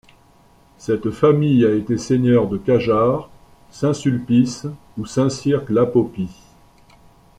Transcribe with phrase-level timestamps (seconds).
[0.79, 3.29] Cette famille a été seigneur de Cajarc,
[3.69, 4.65] Saint-Sulpice
[4.97, 6.35] ou Saint-Cirq-Lapopie.